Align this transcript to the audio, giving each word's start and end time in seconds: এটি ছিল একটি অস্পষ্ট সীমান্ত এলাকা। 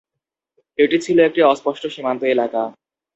এটি 0.79 0.97
ছিল 1.05 1.17
একটি 1.19 1.41
অস্পষ্ট 1.43 1.83
সীমান্ত 1.87 2.21
এলাকা। 2.25 2.61